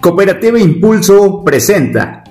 [0.00, 2.22] Cooperativa Impulso presenta.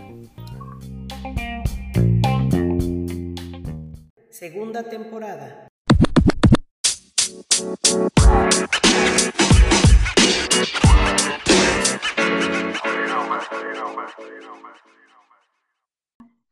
[4.30, 5.68] Segunda temporada.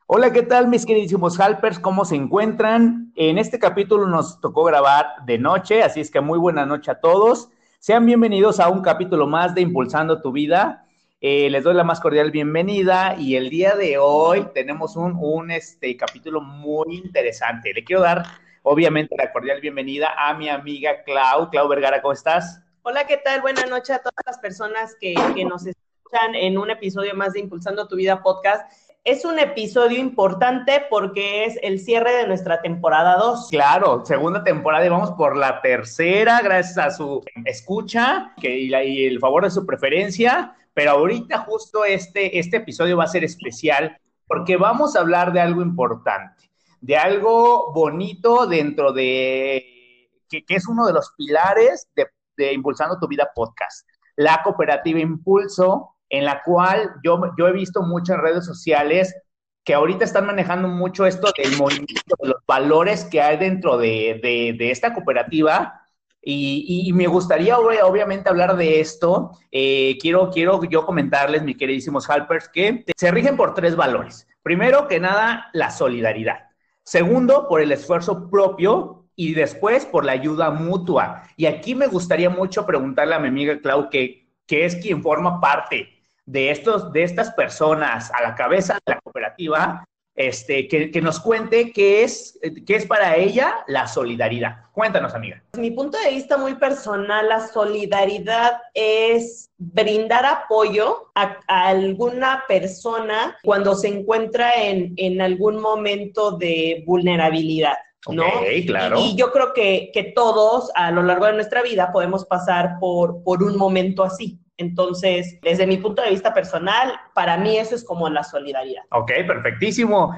[0.08, 1.80] Hola, ¿qué tal mis queridísimos Halpers?
[1.80, 3.14] ¿Cómo se encuentran?
[3.16, 7.00] En este capítulo nos tocó grabar de noche, así es que muy buena noche a
[7.00, 7.50] todos.
[7.80, 10.85] Sean bienvenidos a un capítulo más de Impulsando tu Vida.
[11.22, 15.50] Eh, les doy la más cordial bienvenida y el día de hoy tenemos un, un
[15.50, 17.74] este, capítulo muy interesante.
[17.74, 18.24] Le quiero dar,
[18.64, 21.50] obviamente, la cordial bienvenida a mi amiga Clau.
[21.50, 22.62] Clau Vergara, ¿cómo estás?
[22.84, 23.40] Hola, ¿qué tal?
[23.40, 27.40] Buenas noches a todas las personas que, que nos escuchan en un episodio más de
[27.40, 28.70] Impulsando tu Vida podcast.
[29.06, 33.48] Es un episodio importante porque es el cierre de nuestra temporada 2.
[33.52, 38.84] Claro, segunda temporada y vamos por la tercera, gracias a su escucha que, y, la,
[38.84, 40.56] y el favor de su preferencia.
[40.76, 45.40] Pero ahorita justo este, este episodio va a ser especial porque vamos a hablar de
[45.40, 53.00] algo importante, de algo bonito dentro de, que, es uno de los pilares de, Impulsando
[53.00, 58.46] tu Vida podcast, la cooperativa Impulso, en la cual yo, yo he visto muchas redes
[58.46, 59.16] sociales
[59.64, 64.56] que ahorita están manejando mucho esto del movimiento, los valores que hay dentro de, de,
[64.58, 65.85] de esta cooperativa.
[66.28, 69.30] Y, y, me gustaría obviamente hablar de esto.
[69.52, 74.28] Eh, quiero, quiero yo comentarles, mis queridísimos Halpers, que se rigen por tres valores.
[74.42, 76.50] Primero que nada, la solidaridad.
[76.84, 81.24] Segundo, por el esfuerzo propio y después por la ayuda mutua.
[81.38, 85.40] Y aquí me gustaría mucho preguntarle a mi amiga Clau, que, que es quien forma
[85.40, 85.90] parte
[86.26, 91.20] de, estos, de estas personas a la cabeza de la cooperativa, este, que, que, nos
[91.20, 94.58] cuente qué es, qué es para ella la solidaridad.
[94.72, 95.44] Cuéntanos, amiga.
[95.58, 103.38] Mi punto de vista muy personal, la solidaridad es brindar apoyo a, a alguna persona
[103.44, 107.78] cuando se encuentra en, en algún momento de vulnerabilidad.
[108.10, 108.26] ¿no?
[108.40, 109.00] Okay, claro.
[109.00, 112.78] Y, y, yo creo que, que todos a lo largo de nuestra vida podemos pasar
[112.80, 114.40] por, por un momento así.
[114.58, 118.84] Entonces, desde mi punto de vista personal, para mí eso es como la solidaridad.
[118.92, 120.16] Ok, perfectísimo.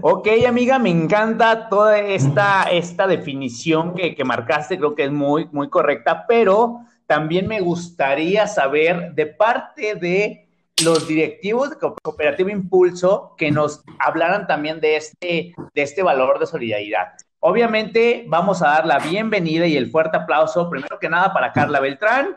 [0.00, 5.46] Ok, amiga, me encanta toda esta, esta definición que, que marcaste, creo que es muy,
[5.52, 10.48] muy correcta, pero también me gustaría saber de parte de
[10.82, 16.46] los directivos de Cooperativa Impulso que nos hablaran también de este, de este valor de
[16.46, 17.12] solidaridad.
[17.38, 21.78] Obviamente vamos a dar la bienvenida y el fuerte aplauso, primero que nada, para Carla
[21.78, 22.36] Beltrán.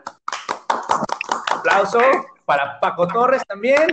[1.58, 2.00] Aplauso
[2.44, 3.92] para Paco Torres también.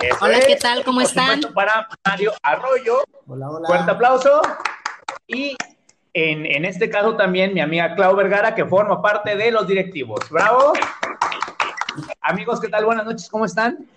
[0.00, 0.46] Eso hola, es.
[0.46, 0.84] ¿qué tal?
[0.84, 1.40] ¿Cómo Por están?
[1.52, 3.04] Para Mario Arroyo.
[3.26, 3.66] Hola, hola.
[3.66, 4.40] Fuerte aplauso.
[5.26, 5.56] Y
[6.12, 10.20] en, en, este caso también mi amiga Clau Vergara, que forma parte de los directivos.
[10.30, 10.74] ¡Bravo!
[12.20, 12.84] Amigos, ¿qué tal?
[12.84, 13.88] Buenas noches, ¿cómo están?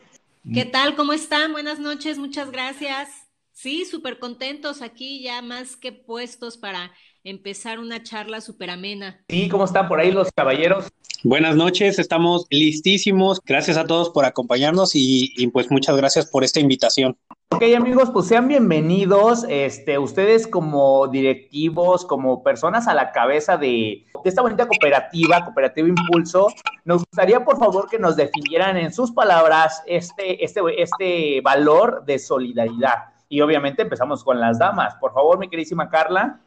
[0.51, 0.95] ¿Qué tal?
[0.95, 1.51] ¿Cómo están?
[1.51, 3.09] Buenas noches, muchas gracias.
[3.51, 6.91] Sí, súper contentos aquí, ya más que puestos para
[7.29, 9.19] empezar una charla súper amena.
[9.27, 10.87] Sí, ¿cómo están por ahí los caballeros?
[11.23, 13.41] Buenas noches, estamos listísimos.
[13.43, 17.17] Gracias a todos por acompañarnos y, y, pues muchas gracias por esta invitación.
[17.49, 19.45] Ok, amigos, pues sean bienvenidos.
[19.49, 25.87] Este, ustedes como directivos, como personas a la cabeza de, de esta bonita cooperativa, Cooperativa
[25.87, 26.47] Impulso,
[26.85, 32.19] nos gustaría por favor que nos definieran en sus palabras este, este, este valor de
[32.19, 33.17] solidaridad.
[33.27, 34.95] Y obviamente empezamos con las damas.
[34.95, 36.39] Por favor, mi queridísima Carla.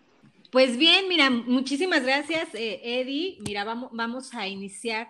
[0.50, 3.38] Pues bien, mira, muchísimas gracias, eh, Eddie.
[3.46, 5.08] Mira, vamos, a iniciar.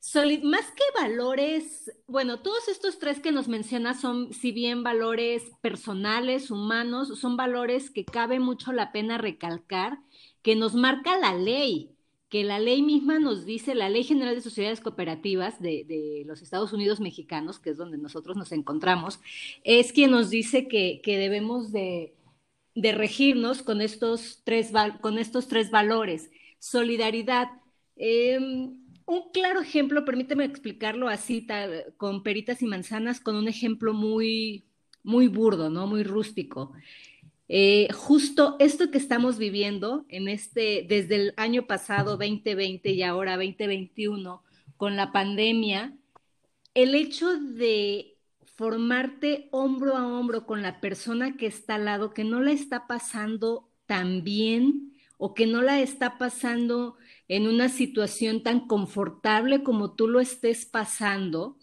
[0.00, 5.42] Solid, más que valores, bueno, todos estos tres que nos mencionas son, si bien valores
[5.62, 9.98] personales, humanos, son valores que cabe mucho la pena recalcar,
[10.42, 11.96] que nos marca la ley,
[12.28, 16.42] que la ley misma nos dice, la Ley General de Sociedades Cooperativas de, de, los
[16.42, 19.20] Estados Unidos mexicanos, que es donde nosotros nos encontramos,
[19.64, 22.15] es quien nos dice que debemos de,
[22.76, 24.70] de, regirnos con estos, tres,
[25.00, 26.30] con estos tres valores.
[26.58, 27.48] Solidaridad.
[27.96, 28.38] Eh,
[29.06, 31.46] un claro ejemplo, permíteme explicarlo así,
[31.96, 34.64] con peritas y manzanas, con un ejemplo muy,
[35.02, 35.86] muy burdo, ¿no?
[35.86, 36.72] Muy rústico.
[37.48, 43.36] Eh, justo esto que estamos viviendo en este, desde el año pasado 2020 y ahora
[43.36, 44.42] 2021,
[44.76, 45.96] con la pandemia,
[46.74, 48.15] el hecho de
[48.56, 52.86] formarte hombro a hombro con la persona que está al lado, que no la está
[52.86, 56.96] pasando tan bien o que no la está pasando
[57.28, 61.56] en una situación tan confortable como tú lo estés pasando,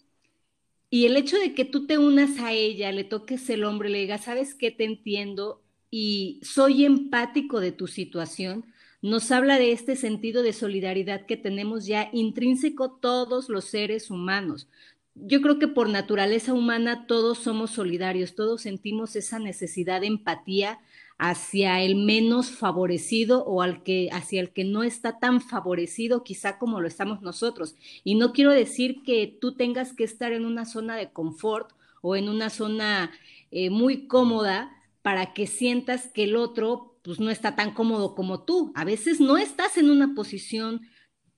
[0.93, 3.93] y el hecho de que tú te unas a ella, le toques el hombro y
[3.93, 4.69] le digas, ¿sabes qué?
[4.69, 8.65] Te entiendo y soy empático de tu situación,
[9.01, 14.67] nos habla de este sentido de solidaridad que tenemos ya intrínseco todos los seres humanos.
[15.15, 20.79] Yo creo que por naturaleza humana todos somos solidarios, todos sentimos esa necesidad de empatía
[21.17, 26.57] hacia el menos favorecido o al que, hacia el que no está tan favorecido, quizá
[26.57, 27.75] como lo estamos nosotros.
[28.03, 31.71] Y no quiero decir que tú tengas que estar en una zona de confort
[32.01, 33.11] o en una zona
[33.51, 38.43] eh, muy cómoda para que sientas que el otro pues no está tan cómodo como
[38.43, 38.71] tú.
[38.75, 40.81] A veces no estás en una posición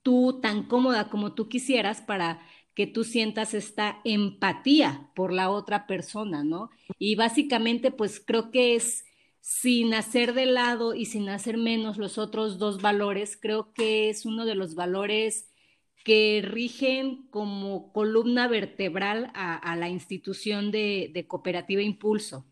[0.03, 2.39] tú tan cómoda como tú quisieras para
[2.75, 6.69] que tú sientas esta empatía por la otra persona, ¿no?
[6.99, 9.05] Y básicamente, pues creo que es
[9.39, 14.25] sin hacer de lado y sin hacer menos los otros dos valores, creo que es
[14.25, 15.51] uno de los valores
[16.03, 22.45] que rigen como columna vertebral a, la institución de, de, Cooperativa Impulso.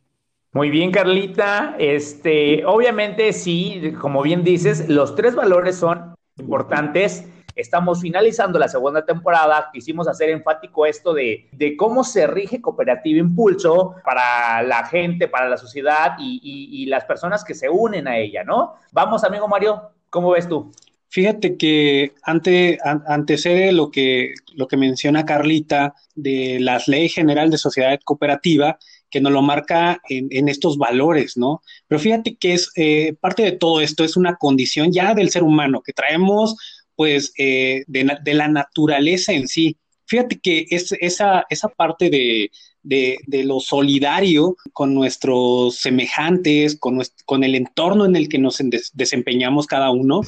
[0.54, 1.76] Muy bien, Carlita.
[1.80, 9.06] Este, obviamente, sí, como bien dices, los tres valores son importantes Estamos finalizando la segunda
[9.06, 9.70] temporada.
[9.72, 15.58] Quisimos hacer enfático esto de, cómo se rige Cooperativa Impulso para la gente, para la
[15.58, 18.76] sociedad y, las personas que se unen a ella, ¿no?
[18.92, 20.72] Vamos, amigo Mario, ¿cómo ves tú?
[21.08, 27.58] Fíjate que ante, antecede lo que, lo que menciona Carlita de la Ley General de
[27.58, 28.78] Sociedad Cooperativa,
[29.10, 31.62] que nos lo marca en, estos valores, ¿no?
[31.88, 35.44] Pero fíjate que es eh, parte de todo esto, es una condición ya del ser
[35.44, 36.56] humano, que traemos
[36.95, 39.78] pues, eh, de, la naturaleza en sí.
[40.06, 42.51] Fíjate que es, esa, esa parte de,
[43.45, 48.60] lo solidario con nuestros semejantes, con, con, el entorno en el que nos
[48.94, 50.22] desempeñamos cada uno,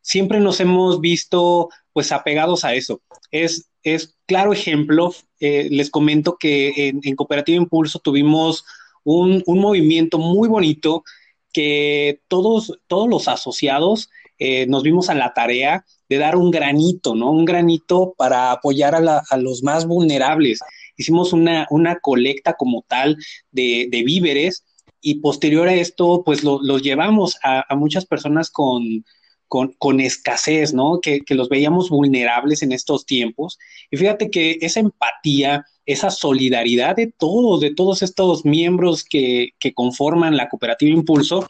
[0.00, 3.02] siempre nos hemos visto pues apegados a eso.
[3.30, 8.64] Es, es claro ejemplo, eh, les comento que en, Cooperativa Impulso tuvimos
[9.04, 11.04] un, un, movimiento muy bonito
[11.52, 17.14] que todos, todos los asociados eh, nos vimos a la tarea de dar un granito,
[17.14, 17.30] ¿no?
[17.30, 20.60] Un granito para apoyar a, los más vulnerables.
[20.96, 23.16] Hicimos una, una colecta como tal
[23.50, 24.64] de, víveres
[25.00, 29.04] y posterior a esto, pues los llevamos a, muchas personas con,
[29.48, 31.00] con, escasez, ¿no?
[31.00, 33.58] Que, los veíamos vulnerables en estos tiempos.
[33.90, 39.74] Y fíjate que esa empatía, esa solidaridad de todos, de todos estos miembros que, que
[39.74, 41.48] conforman la cooperativa Impulso,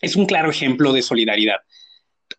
[0.00, 1.56] es un claro ejemplo de solidaridad.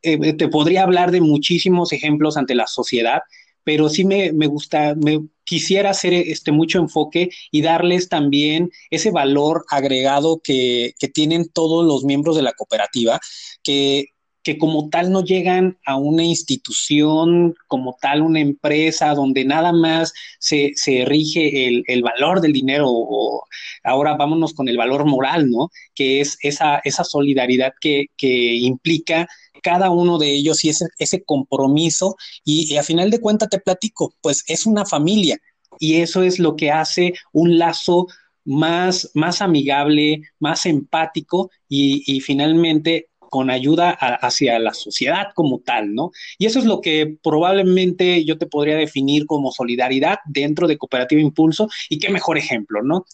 [0.01, 3.19] Eh, te podría hablar de muchísimos ejemplos ante la sociedad,
[3.63, 9.65] pero sí me, gusta, me quisiera hacer este mucho enfoque y darles también ese valor
[9.69, 13.19] agregado que, que tienen todos los miembros de la cooperativa,
[13.61, 14.07] que,
[14.43, 20.13] que como tal no llegan a una institución, como tal una empresa donde nada más
[20.39, 23.43] se, se rige el, el, valor del dinero o
[23.83, 25.69] ahora vámonos con el valor moral, ¿no?
[25.93, 29.27] Que es esa, esa solidaridad que, que implica
[29.61, 32.15] cada uno de ellos y ese, ese compromiso.
[32.43, 35.37] Y, a final de cuentas te platico, pues es una familia
[35.79, 38.07] y eso es lo que hace un lazo
[38.45, 46.09] más, más amigable, más empático y, finalmente con ayuda hacia la sociedad como tal, ¿no?
[46.39, 51.21] Y eso es lo que probablemente yo te podría definir como solidaridad dentro de Cooperativa
[51.21, 53.05] Impulso y qué mejor ejemplo, ¿no?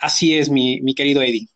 [0.00, 1.48] Así es, mi, mi querido Eddie.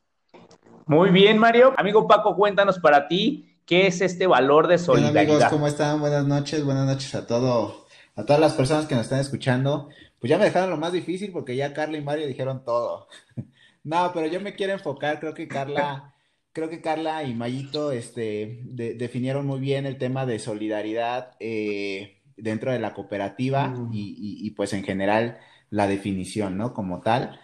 [0.87, 1.73] Muy bien, Mario.
[1.79, 5.23] Amigo Paco, cuéntanos para ti, ¿Qué es este valor de solidaridad?
[5.23, 6.01] amigos, ¿cómo están?
[6.01, 7.87] Buenas noches, buenas noches a todo,
[8.17, 9.89] a todas las personas que nos están escuchando.
[10.19, 13.09] Pues ya me dejaron lo más difícil porque ya Carla y Mario dijeron todo.
[13.85, 16.15] no, pero yo me quiero enfocar, creo que Carla,
[16.53, 22.73] creo que Carla y Mayito este, definieron muy bien el tema de solidaridad eh, dentro
[22.73, 23.91] de la cooperativa mm.
[23.93, 25.39] y, pues en general
[25.71, 26.75] la definición, ¿no?
[26.75, 27.41] Como tal.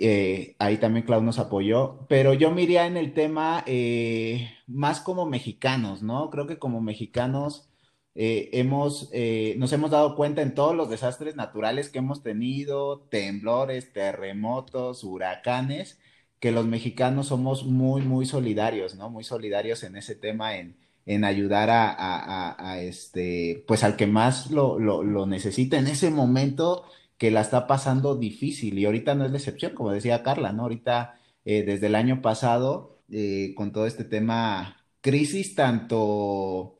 [0.00, 5.26] Eh, ahí también Clau nos apoyó, pero yo me en el tema eh, más como
[5.26, 6.30] mexicanos, ¿no?
[6.30, 7.68] Creo que como mexicanos
[8.14, 9.10] eh, hemos,
[9.56, 15.98] nos hemos dado cuenta en todos los desastres naturales que hemos tenido, temblores, terremotos, huracanes,
[16.40, 19.10] que los mexicanos somos muy, muy solidarios, ¿no?
[19.10, 20.76] Muy solidarios en ese tema, en,
[21.06, 26.84] en ayudar a, este, pues al que más lo, lo, lo necesita en ese momento
[27.18, 30.62] que la está pasando difícil y ahorita no es la excepción, como decía Carla, ¿no?
[30.62, 36.76] Ahorita, eh, desde el año pasado, eh, con todo este tema crisis, tanto,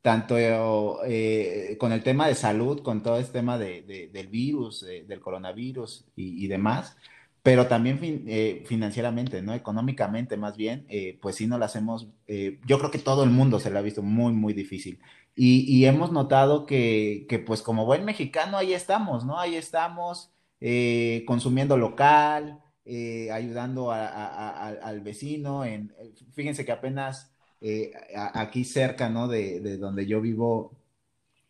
[0.00, 5.20] tanto eh, con el tema de salud, con todo este tema de, del virus, del
[5.20, 6.96] coronavirus y, demás,
[7.42, 7.98] pero también
[8.66, 9.52] financieramente, ¿no?
[9.54, 10.86] Económicamente más bien,
[11.20, 12.08] pues sí nos la hacemos,
[12.66, 15.00] yo creo que todo el mundo se la ha visto muy, muy difícil.
[15.34, 19.38] Y, hemos notado que, pues como buen mexicano, ahí estamos, ¿no?
[19.40, 25.64] Ahí estamos eh, consumiendo local, eh, ayudando al vecino.
[25.64, 25.94] En,
[26.32, 27.92] fíjense que apenas eh,
[28.34, 29.28] aquí cerca, ¿no?
[29.28, 30.76] De, de, donde yo vivo,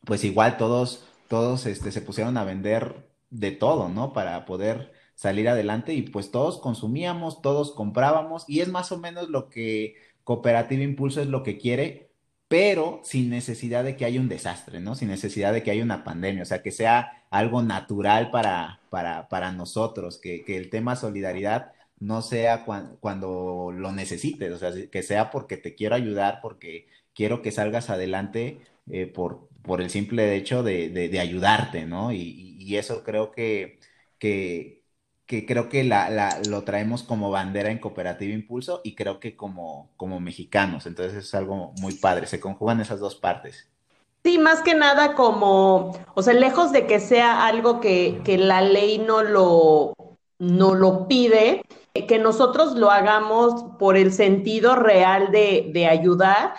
[0.04, 4.12] pues igual todos, todos este, se pusieron a vender de todo, ¿no?
[4.12, 9.28] Para poder salir adelante y pues todos consumíamos, todos comprábamos y es más o menos
[9.28, 12.11] lo que Cooperativa Impulso es lo que quiere,
[12.52, 14.94] pero sin necesidad de que haya un desastre, ¿no?
[14.94, 19.26] Sin necesidad de que haya una pandemia, o sea, que sea algo natural para, para,
[19.30, 22.66] para nosotros, que, que, el tema solidaridad no sea
[23.00, 27.88] cuando lo necesites, o sea, que sea porque te quiero ayudar, porque quiero que salgas
[27.88, 32.12] adelante eh, por, por el simple hecho de, de, ayudarte, ¿no?
[32.12, 33.78] Y, y, eso creo que,
[34.18, 34.81] que,
[35.32, 39.34] que creo que la, la, lo traemos como bandera en Cooperativa Impulso y creo que
[39.34, 43.66] como, como mexicanos, entonces es algo muy padre, se conjugan esas dos partes.
[44.22, 48.60] Sí, más que nada como, o sea, lejos de que sea algo que, que la
[48.60, 49.94] ley no lo,
[50.38, 51.62] no lo pide,
[51.94, 56.52] que nosotros lo hagamos por el sentido real de, de ayudar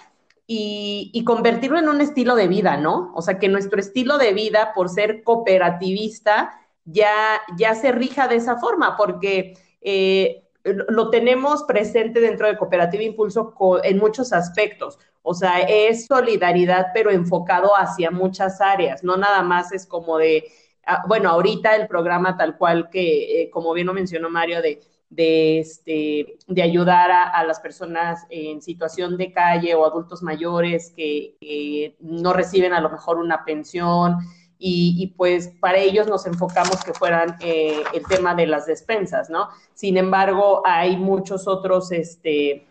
[0.47, 3.11] y, y, convertirlo en un estilo de vida, ¿no?
[3.13, 8.35] O sea, que nuestro estilo de vida, por ser cooperativista, ya, ya se rija de
[8.35, 14.97] esa forma, porque eh, lo tenemos presente dentro de Cooperativa Impulso en muchos aspectos.
[15.21, 20.45] O sea, es solidaridad, pero enfocado hacia muchas áreas, no nada más es como de,
[20.85, 24.81] ah, bueno, ahorita el programa tal cual que, eh, como bien lo mencionó Mario, de,
[25.09, 31.37] de, este, de ayudar a, las personas en situación de calle o adultos mayores que,
[31.39, 34.17] que no reciben a lo mejor una pensión,
[34.65, 39.49] y, pues para ellos nos enfocamos que fueran eh, el tema de las despensas, ¿no?
[39.73, 42.65] Sin embargo, hay muchos otros este,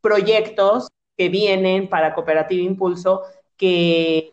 [0.00, 3.22] proyectos que vienen para Cooperativa Impulso
[3.56, 4.32] que,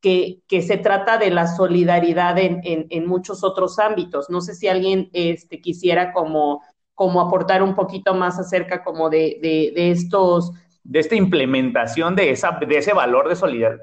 [0.00, 4.30] que, que se trata de la solidaridad en, en, muchos otros ámbitos.
[4.30, 6.62] No sé si alguien este, quisiera como,
[6.94, 10.52] como aportar un poquito más acerca como de, de, de estos...
[10.84, 13.36] De esta implementación de, esa, de ese valor de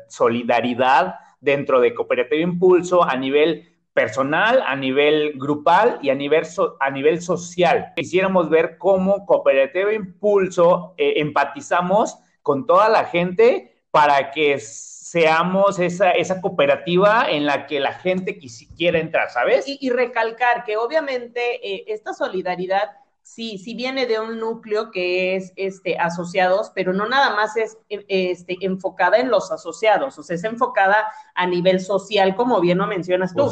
[0.07, 6.43] solidaridad dentro de Cooperativa Impulso a nivel personal, a nivel grupal y a nivel,
[6.79, 7.93] a nivel social.
[7.95, 16.11] Quisiéramos ver cómo Cooperativa Impulso eh, empatizamos con toda la gente para que seamos esa,
[16.11, 19.65] esa cooperativa en la que la gente quisiera entrar, ¿sabes?
[19.67, 22.91] Y, recalcar que obviamente eh, esta solidaridad
[23.29, 27.77] sí, sí viene de un núcleo que es este, asociados, pero no nada más es
[27.87, 31.05] este, enfocada en los asociados, o sea, es enfocada
[31.35, 33.47] a nivel social, como bien lo mencionas tú.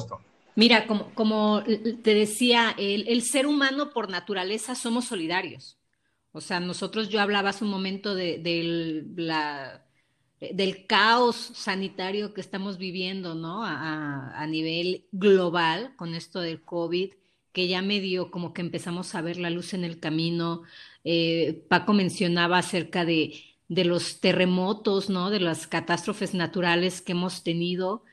[0.55, 1.63] Mira, como, como
[2.03, 5.77] te decía, el, el, ser humano por naturaleza somos solidarios.
[6.31, 9.85] O sea, nosotros, yo hablaba hace un momento de, de la,
[10.39, 13.63] del caos sanitario que estamos viviendo, ¿no?
[13.63, 17.13] A, a nivel global con esto del COVID
[17.57, 20.61] que ya medio como que empezamos a ver la luz en el camino.
[21.03, 23.33] Eh, Paco mencionaba acerca de,
[23.67, 25.31] de, los terremotos, ¿no?
[25.31, 28.03] De las catástrofes naturales que hemos tenido.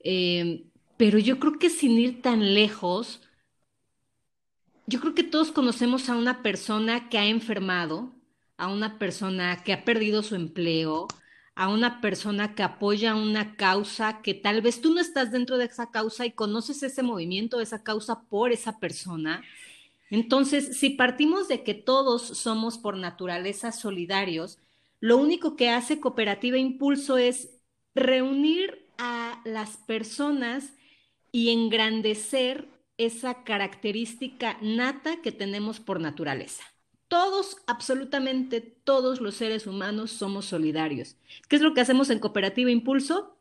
[0.00, 0.64] Eh,
[0.96, 3.22] pero yo creo que sin ir tan lejos,
[4.88, 8.10] yo creo que todos conocemos a una persona que ha enfermado,
[8.56, 11.06] a una persona que ha perdido su empleo,
[11.58, 15.64] a una persona que apoya una causa que tal vez tú no estás dentro de
[15.64, 19.42] esa causa y conoces ese movimiento, esa causa por esa persona.
[20.08, 24.58] Entonces, si partimos de que todos somos por naturaleza solidarios,
[25.00, 27.48] lo único que hace Cooperativa Impulso es
[27.92, 30.74] reunir a las personas
[31.32, 36.62] y engrandecer esa característica nata que tenemos por naturaleza
[37.08, 41.16] todos, absolutamente todos los seres humanos somos solidarios.
[41.48, 43.38] ¿Qué es lo que hacemos en Cooperativa Impulso?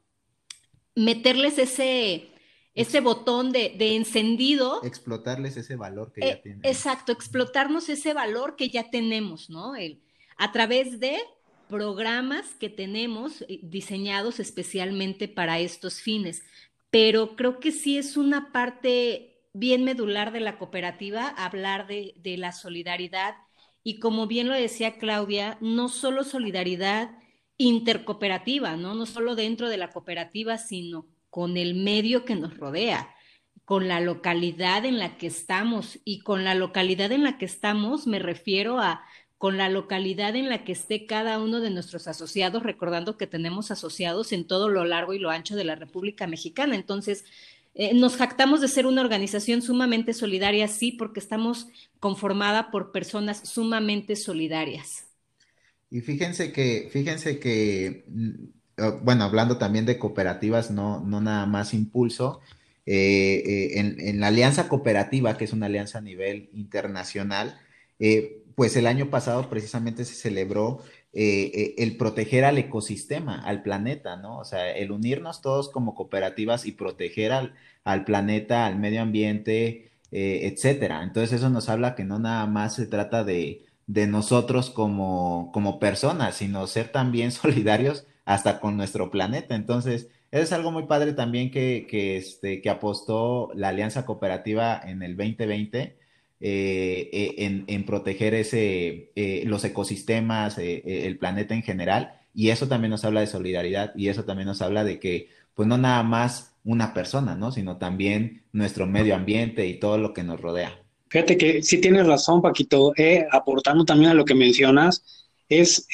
[0.96, 2.32] Meterles ese,
[2.74, 4.82] ese botón de, encendido.
[4.84, 6.62] Explotarles ese valor que ya eh, tienen.
[6.64, 9.76] Exacto, explotarnos ese valor que ya tenemos, ¿no?
[9.76, 10.02] El,
[10.38, 11.18] a través de
[11.68, 16.44] programas que tenemos eh, diseñados especialmente para estos fines.
[16.90, 22.38] Pero creo que sí es una parte bien medular de la cooperativa hablar de, de
[22.38, 23.36] la solidaridad
[23.88, 27.12] y como bien lo decía Claudia, no solo solidaridad
[27.56, 28.96] intercooperativa, ¿no?
[28.96, 33.16] No solo dentro de la cooperativa, sino con el medio que nos rodea,
[33.64, 36.00] con la localidad en la que estamos.
[36.04, 39.06] Y con la localidad en la que estamos me refiero a
[39.38, 43.72] con la localidad en la que esté cada uno de nuestros asociados, recordando que tenemos
[43.72, 46.76] asociados en todo lo largo y lo ancho de la República Mexicana.
[46.76, 47.24] Entonces,
[47.80, 51.68] eh, nos jactamos de ser una organización sumamente solidaria, sí, porque estamos
[52.00, 55.06] conformada por personas sumamente solidarias.
[55.92, 61.46] Y fíjense que, fíjense que, mm, oh, bueno, hablando también de cooperativas, no, no nada
[61.46, 62.42] más impulso,
[62.88, 67.60] eh, eh, en, la alianza cooperativa, que es una alianza a nivel internacional,
[68.56, 70.82] pues el año pasado precisamente se celebró
[71.20, 74.38] eh, eh, el proteger al ecosistema, al planeta, ¿no?
[74.38, 79.90] O sea, el unirnos todos como cooperativas y proteger al, al planeta, al medio ambiente,
[80.12, 81.02] eh, etcétera.
[81.02, 85.80] Entonces eso nos habla que no nada más se trata de, de nosotros como, como
[85.80, 89.56] personas, sino ser también solidarios hasta con nuestro planeta.
[89.56, 95.02] Entonces, es algo muy padre también que, que, este, que apostó la Alianza Cooperativa en
[95.02, 95.98] el 2020
[96.40, 102.14] eh, eh, en, proteger ese, eh, los ecosistemas, el planeta en general.
[102.34, 105.68] Y eso también nos habla de solidaridad y eso también nos habla de que, pues
[105.68, 107.52] no nada más una persona, ¿no?
[107.52, 110.80] Sino también nuestro medio ambiente y todo lo que nos rodea.
[111.10, 112.94] Fíjate que sí tienes razón, Paquito,
[113.32, 115.04] aportando también a lo que mencionas,
[115.50, 115.88] es,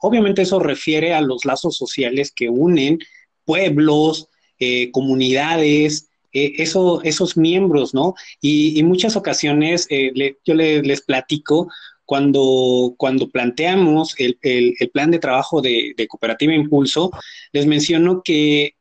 [0.00, 2.98] obviamente eso refiere a los lazos sociales que unen
[3.44, 4.28] pueblos,
[4.92, 8.14] comunidades, eh, eso, esos miembros, ¿no?
[8.40, 11.68] Y, en muchas ocasiones eh, yo les platico
[12.04, 14.38] cuando, cuando planteamos el,
[14.92, 17.10] plan de trabajo de, Cooperativa Impulso,
[17.52, 18.74] les menciono que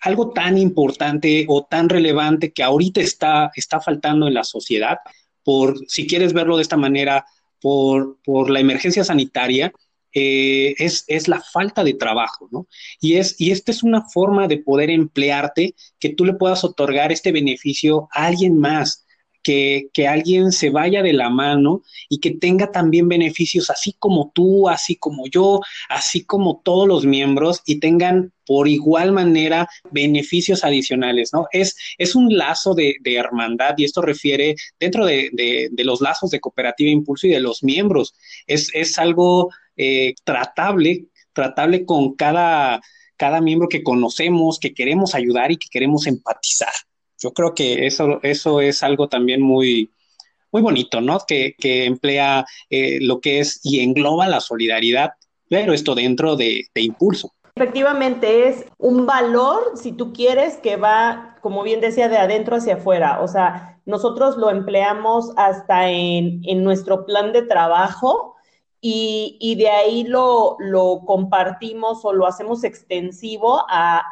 [0.00, 4.98] algo tan importante o tan relevante que ahorita está, está faltando en la sociedad,
[5.44, 7.24] por, si quieres verlo de esta manera,
[7.60, 9.72] por, por la emergencia sanitaria,
[10.18, 12.66] eh, es, es, la falta de trabajo, ¿no?
[13.02, 17.12] Y, es, y esta es una forma de poder emplearte que tú le puedas otorgar
[17.12, 19.04] este beneficio a alguien más,
[19.42, 24.32] que, que, alguien se vaya de la mano y que tenga también beneficios, así como
[24.34, 30.64] tú, así como yo, así como todos los miembros, y tengan por igual manera beneficios
[30.64, 31.46] adicionales, ¿no?
[31.52, 36.00] Es, es un lazo de, de hermandad y esto refiere dentro de, de, de, los
[36.00, 38.14] lazos de cooperativa impulso y de los miembros.
[38.46, 42.80] Es, es algo eh, tratable, tratable con cada,
[43.16, 46.72] cada miembro que conocemos, que queremos ayudar y que queremos empatizar.
[47.18, 49.90] Yo creo que eso, eso es algo también muy,
[50.52, 51.18] muy bonito, ¿no?
[51.26, 55.12] Que, emplea eh, lo que es y engloba la solidaridad,
[55.48, 57.32] pero esto dentro de, impulso.
[57.54, 62.74] Efectivamente, es un valor, si tú quieres, que va, como bien decía, de adentro hacia
[62.74, 63.20] afuera.
[63.22, 68.35] O sea, nosotros lo empleamos hasta en, en nuestro plan de trabajo
[68.88, 70.56] y, de ahí lo,
[71.06, 74.02] compartimos o lo hacemos extensivo a,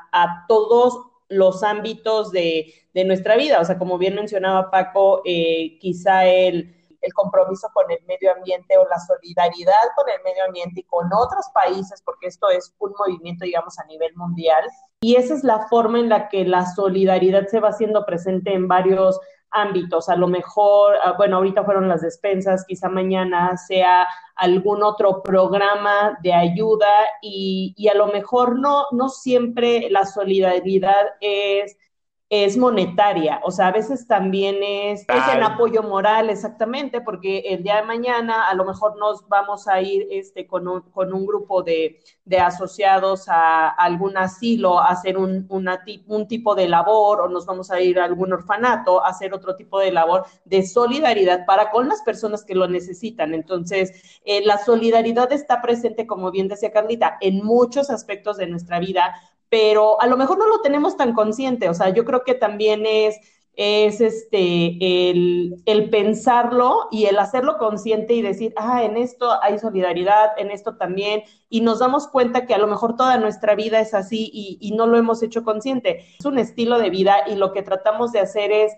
[0.49, 2.75] todos los ámbitos de,
[3.07, 3.61] nuestra vida.
[3.61, 8.77] O sea, como bien mencionaba Paco, eh, quizá el, el, compromiso con el medio ambiente
[8.77, 12.93] o la solidaridad con el medio ambiente y con otros países, porque esto es un
[12.99, 14.65] movimiento, digamos, a nivel mundial.
[15.03, 18.67] Y esa es la forma en la que la solidaridad se va haciendo presente en
[18.67, 19.21] varios
[19.55, 20.09] ámbitos.
[20.09, 26.19] A lo mejor, ah, bueno, ahorita fueron las despensas, quizá mañana sea algún otro programa
[26.23, 26.91] de ayuda
[27.23, 31.77] y, y a lo mejor no, no siempre la solidaridad es
[32.43, 37.63] es monetaria, o sea, a veces también es, es en apoyo moral, exactamente, porque el
[37.63, 41.27] día de mañana a lo mejor nos vamos a ir este, con, un, con un
[41.27, 47.29] grupo de, de asociados a, algún asilo a hacer un, un tipo de labor o
[47.29, 51.47] nos vamos a ir a algún orfanato a hacer otro tipo de labor de solidaridad
[51.47, 53.33] para con las personas que lo necesitan.
[53.33, 58.81] Entonces, eh, la solidaridad está presente, como bien decía Carlita, en muchos aspectos de nuestra
[58.81, 59.15] vida,
[59.55, 62.87] pero a lo mejor no lo tenemos tan consciente, o sea, yo creo que también
[62.87, 63.21] es,
[63.53, 69.61] es este, el, el, pensarlo y el hacerlo consciente y decir, ah, en esto hay
[69.61, 73.79] solidaridad, en esto también, y nos damos cuenta que a lo mejor toda nuestra vida
[73.79, 76.05] es así y, y no lo hemos hecho consciente.
[76.19, 78.73] Es un estilo de vida y lo que tratamos de hacer es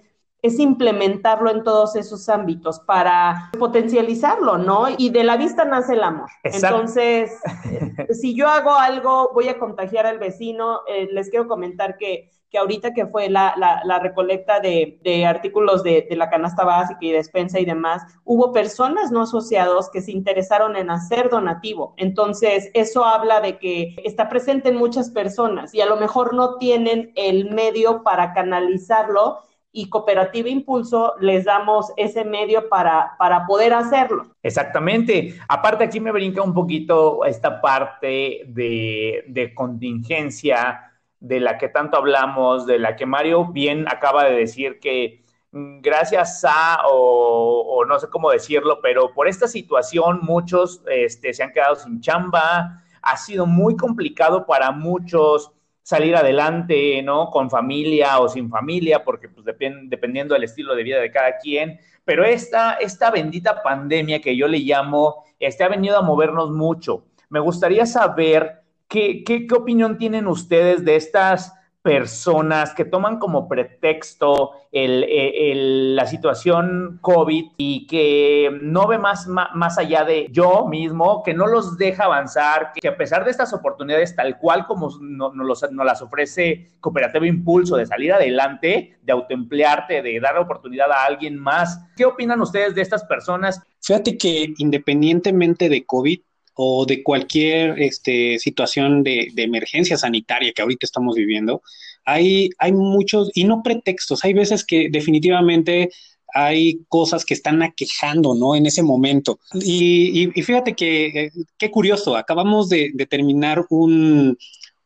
[0.46, 4.86] es implementarlo en todos esos ámbitos para potencializarlo, ¿no?
[4.96, 6.30] Y de la vista nace el amor.
[6.42, 7.32] Entonces,
[8.10, 10.80] si yo hago algo, voy a contagiar al vecino.
[10.88, 15.82] Eh, les quiero comentar que, que ahorita que fue la, la, recolecta de, de artículos
[15.82, 20.12] de, de, la canasta básica y despensa y demás, hubo personas no asociados que se
[20.12, 21.94] interesaron en hacer donativo.
[21.96, 26.56] Entonces, eso habla de que está presente en muchas personas y a lo mejor no
[26.58, 29.40] tienen el medio para canalizarlo
[29.76, 34.28] y Cooperativa Impulso les damos ese medio para, para poder hacerlo.
[34.42, 35.34] Exactamente.
[35.48, 41.98] Aparte, aquí me brinca un poquito esta parte de, de contingencia de la que tanto
[41.98, 48.08] hablamos, de la que Mario bien acaba de decir que gracias a, o, no sé
[48.08, 53.44] cómo decirlo, pero por esta situación muchos este, se han quedado sin chamba, ha sido
[53.44, 55.52] muy complicado para muchos
[55.86, 57.30] salir adelante, ¿no?
[57.30, 61.78] Con familia o sin familia, porque pues dependiendo del estilo de vida de cada quien.
[62.04, 67.04] Pero esta, esta bendita pandemia que yo le llamo, este ha venido a movernos mucho.
[67.28, 71.52] Me gustaría saber qué, qué, qué opinión tienen ustedes de estas
[71.86, 80.02] personas que toman como pretexto la situación COVID y que no ve más, más, allá
[80.02, 84.36] de yo mismo, que no los deja avanzar, que a pesar de estas oportunidades tal
[84.36, 90.36] cual como nos, nos las ofrece Cooperativa Impulso de salir adelante, de autoemplearte, de dar
[90.38, 93.62] oportunidad a alguien más, ¿qué opinan ustedes de estas personas?
[93.80, 96.18] Fíjate que independientemente de COVID,
[96.56, 101.62] o de cualquier este, situación de, emergencia sanitaria que ahorita estamos viviendo,
[102.04, 105.90] hay, hay muchos, y no pretextos, hay veces que definitivamente
[106.32, 108.56] hay cosas que están aquejando, ¿no?
[108.56, 109.38] En ese momento.
[109.54, 114.36] Y, fíjate que, eh, qué curioso, acabamos de, terminar un,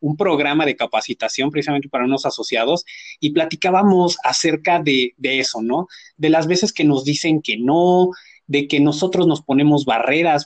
[0.01, 2.85] un, programa de capacitación precisamente para unos asociados
[3.19, 5.87] y platicábamos acerca de eso, ¿no?
[6.17, 8.11] De las veces que nos dicen que no,
[8.47, 10.45] de que nosotros nos ponemos barreras.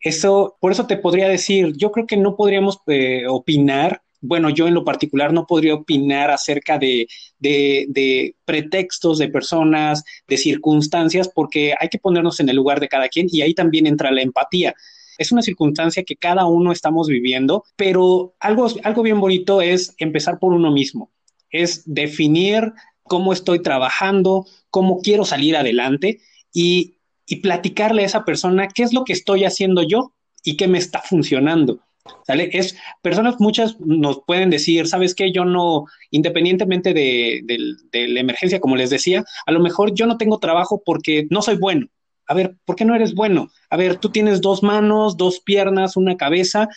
[0.00, 4.66] Eso, por eso te podría decir, yo creo que no podríamos eh, opinar bueno, yo
[4.66, 7.06] en lo particular no podría opinar acerca de,
[7.38, 13.08] de, pretextos de personas, de circunstancias, porque hay que ponernos en el lugar de cada
[13.08, 14.74] quien y ahí también entra la empatía.
[15.18, 20.38] Es una circunstancia que cada uno estamos viviendo, pero algo, algo bien bonito es empezar
[20.38, 21.10] por uno mismo,
[21.50, 22.72] es definir
[23.04, 26.20] cómo estoy trabajando, cómo quiero salir adelante
[26.52, 26.97] y
[27.28, 30.12] y platicarle a esa persona qué es lo que estoy haciendo yo
[30.42, 31.80] y qué me está funcionando.
[32.26, 32.48] ¿Sale?
[32.54, 35.30] Es, personas muchas nos pueden decir, ¿sabes qué?
[35.30, 40.16] Yo no, independientemente de, de, la emergencia, como les decía, a lo mejor yo no
[40.16, 41.88] tengo trabajo porque no soy bueno.
[42.26, 43.50] A ver, ¿por qué no eres bueno?
[43.68, 46.68] A ver, tú tienes dos manos, dos piernas, una cabeza,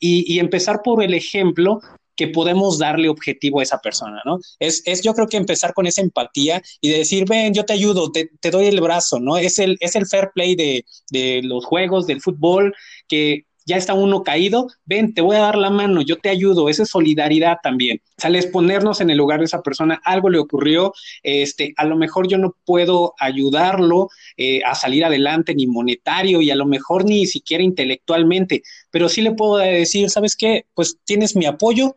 [0.00, 1.80] y empezar por el ejemplo
[2.18, 4.40] que podemos darle objetivo a esa persona, ¿no?
[4.58, 7.72] Es, es yo creo que empezar con esa empatía y de decir, ven, yo te
[7.72, 9.38] ayudo, te, te doy el brazo, ¿no?
[9.38, 12.74] Es el, es el fair play de, de los juegos, del fútbol,
[13.06, 16.70] que ya está uno caído, ven, te voy a dar la mano, yo te ayudo,
[16.70, 18.00] esa es solidaridad también.
[18.16, 22.26] Sales ponernos en el lugar de esa persona, algo le ocurrió, este, a lo mejor
[22.26, 27.26] yo no puedo ayudarlo eh, a salir adelante ni monetario y a lo mejor ni
[27.26, 30.64] siquiera intelectualmente, pero sí le puedo decir, ¿sabes qué?
[30.72, 31.94] Pues tienes mi apoyo,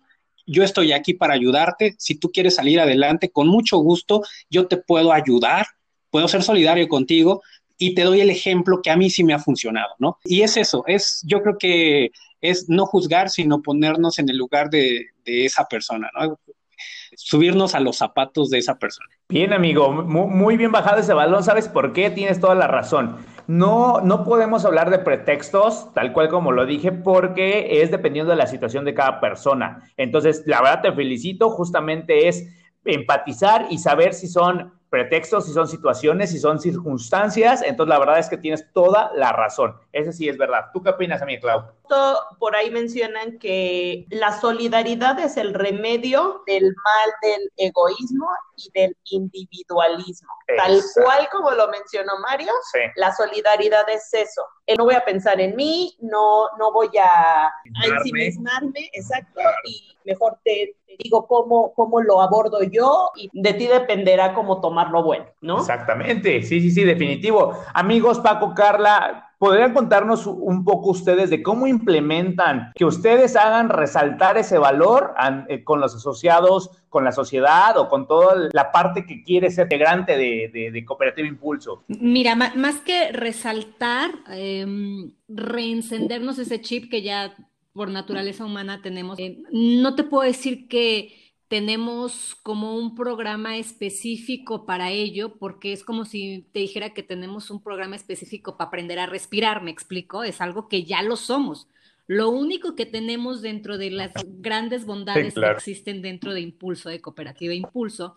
[0.51, 1.95] yo estoy aquí para ayudarte.
[1.97, 5.65] Si tú quieres salir adelante, con mucho gusto, yo te puedo ayudar,
[6.09, 7.41] puedo ser solidario contigo
[7.77, 10.19] y te doy el ejemplo que a mí sí me ha funcionado, ¿no?
[10.23, 14.69] Y es eso, es, yo creo que es no juzgar, sino ponernos en el lugar
[14.69, 16.39] de, esa persona, ¿no?
[17.15, 19.09] Subirnos a los zapatos de esa persona.
[19.29, 22.09] Bien, amigo, muy, muy bien bajado ese balón, ¿sabes por qué?
[22.09, 23.17] Tienes toda la razón.
[23.51, 28.37] No, no podemos hablar de pretextos, tal cual como lo dije, porque es dependiendo de
[28.37, 29.91] la situación de cada persona.
[29.97, 32.47] Entonces, la verdad te felicito, justamente es
[32.85, 37.63] empatizar y saber si son pretextos, si son situaciones, si son circunstancias.
[37.65, 39.75] Entonces, la verdad es que tienes toda la razón.
[39.93, 40.65] Ese sí es verdad.
[40.73, 41.63] ¿Tú qué opinas, amiga Clau?
[42.37, 48.27] Por ahí mencionan que la solidaridad es el remedio del mal del egoísmo
[48.57, 50.29] y del individualismo.
[50.57, 52.51] Tal cual como lo mencionó Mario,
[52.95, 54.41] la solidaridad es eso.
[54.71, 59.97] Eh, no voy a pensar en mí, no, no voy a, a ensimismarme, exacto, y
[60.05, 65.25] mejor te, digo cómo, cómo lo abordo yo y de ti dependerá cómo tomarlo bueno,
[65.41, 65.59] ¿no?
[65.59, 67.53] Exactamente, sí, sí, sí, definitivo.
[67.73, 74.37] Amigos, Paco, Carla, ¿podrían contarnos un poco ustedes de cómo implementan que ustedes hagan resaltar
[74.37, 75.15] ese valor
[75.49, 79.65] eh, con los asociados, con la sociedad o con toda la parte que quiere ser
[79.65, 81.83] integrante de, Cooperativa Impulso?
[81.87, 87.33] Mira, más que resaltar, em, reencendernos ese chip que ya
[87.73, 89.17] por naturaleza humana tenemos.
[89.17, 91.15] Eh, no te puedo decir que
[91.51, 97.51] tenemos como un programa específico para ello, porque es como si te dijera que tenemos
[97.51, 101.67] un programa específico para aprender a respirar, me explico, es algo que ya lo somos.
[102.07, 107.01] Lo único que tenemos dentro de las grandes bondades que existen dentro de Impulso, de
[107.01, 108.15] Cooperativa Impulso,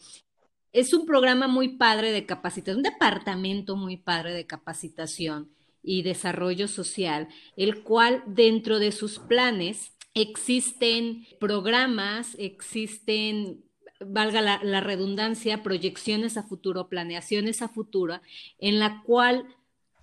[0.72, 5.50] es un programa muy padre de capacitación, un departamento muy padre de capacitación
[5.82, 13.64] y Desarrollo Social, el cual dentro de sus planes existen programas, existen,
[14.00, 18.20] valga la, redundancia, proyecciones a futuro, planeaciones a futuro,
[18.58, 19.46] en la cual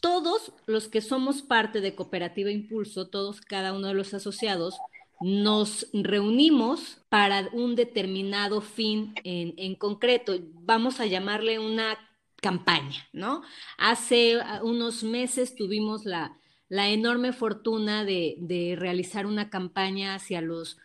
[0.02, 4.78] todos los que somos parte de Cooperativa Impulso, todos, cada uno de los asociados,
[5.22, 10.34] nos reunimos para un determinado fin en, en concreto.
[10.54, 11.98] Vamos a llamarle una
[12.38, 13.44] campaña, ¿no?
[13.78, 16.41] Hace unos meses tuvimos la,
[16.72, 20.78] la enorme fortuna de, de, realizar una campaña hacia las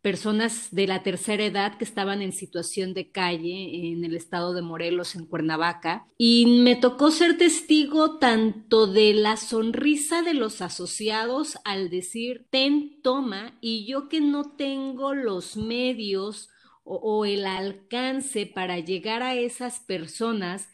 [0.00, 4.62] personas de la tercera edad que estaban en situación de calle en el estado de
[4.62, 11.58] Morelos, en Cuernavaca, y me tocó ser testigo tanto de la sonrisa de los asociados
[11.66, 16.48] al decir, ten, toma, y yo que no tengo los medios,
[16.84, 20.68] o, el alcance para llegar a esas personas,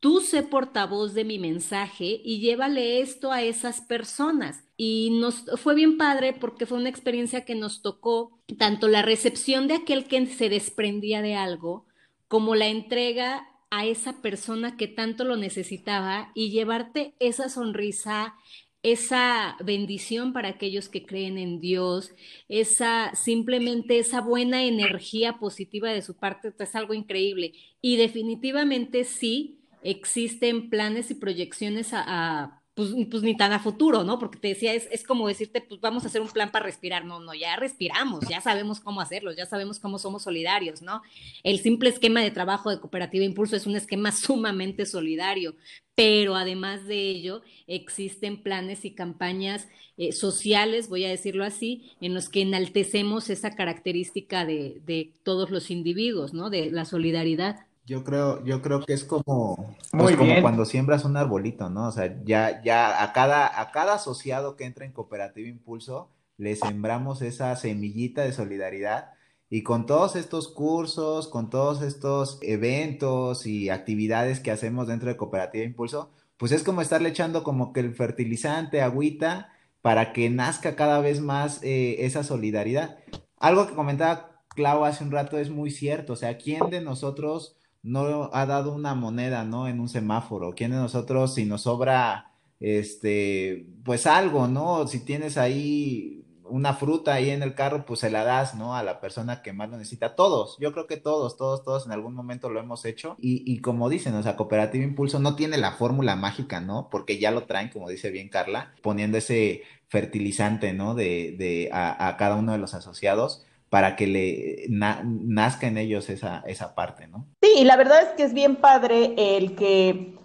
[0.00, 4.64] tú sé portavoz de mi mensaje y llévale esto a esas personas.
[4.76, 9.66] Y nos fue bien padre porque fue una experiencia que nos tocó tanto la recepción
[9.66, 11.86] de aquel que se desprendía de algo,
[12.28, 18.34] como la entrega a esa persona que tanto lo necesitaba y llevarte esa sonrisa,
[18.82, 22.12] esa bendición para aquellos que creen en Dios,
[22.48, 27.52] esa simplemente esa buena energía positiva de su parte, es algo increíble.
[27.82, 29.57] Y definitivamente sí
[29.90, 34.20] existen planes y proyecciones a pues, pues, ni tan a futuro, ¿no?
[34.20, 37.04] Porque te decía, es, es, como decirte, pues vamos a hacer un plan para respirar.
[37.04, 41.02] No, no, ya respiramos, ya sabemos cómo hacerlo, ya sabemos cómo somos solidarios, ¿no?
[41.42, 45.56] El simple esquema de trabajo de Cooperativa Impulso es un esquema sumamente solidario,
[45.96, 52.14] pero además de ello, existen planes y campañas eh, sociales, voy a decirlo así, en
[52.14, 56.48] los que enaltecemos esa característica de, de todos los individuos, ¿no?
[56.48, 57.66] De la solidaridad.
[57.88, 61.88] Yo creo, yo creo que es como, pues como cuando siembras un arbolito, ¿no?
[61.88, 66.54] O sea, ya, ya a cada, a cada asociado que entra en Cooperativa Impulso, le
[66.54, 69.12] sembramos esa semillita de solidaridad.
[69.48, 75.16] Y con todos estos cursos, con todos estos eventos y actividades que hacemos dentro de
[75.16, 80.76] Cooperativa Impulso, pues es como estarle echando como que el fertilizante, agüita, para que nazca
[80.76, 82.98] cada vez más eh, esa solidaridad.
[83.38, 87.57] Algo que comentaba Clau hace un rato es muy cierto, o sea, ¿quién de nosotros
[87.82, 89.68] no ha dado una moneda, ¿no?
[89.68, 90.54] En un semáforo.
[90.54, 94.86] ¿Quién de nosotros, si nos sobra, este, pues algo, ¿no?
[94.86, 98.74] Si tienes ahí una fruta ahí en el carro, pues se la das, ¿no?
[98.74, 100.16] A la persona que más lo necesita.
[100.16, 103.16] Todos, yo creo que todos, todos, todos en algún momento lo hemos hecho.
[103.18, 106.88] Y, y como dicen, o sea, Cooperativa Impulso no tiene la fórmula mágica, ¿no?
[106.90, 110.94] Porque ya lo traen, como dice bien Carla, poniendo ese fertilizante, ¿no?
[110.94, 116.08] De, de a, a cada uno de los asociados para que le nazca en ellos
[116.08, 117.26] esa, esa parte, ¿no?
[117.42, 120.18] Sí, y la verdad es que es bien padre el que